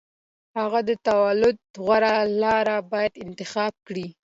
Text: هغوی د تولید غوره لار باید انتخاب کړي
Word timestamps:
هغوی 0.57 0.83
د 0.89 0.91
تولید 1.07 1.57
غوره 1.83 2.13
لار 2.41 2.67
باید 2.91 3.13
انتخاب 3.25 3.73
کړي 3.87 4.07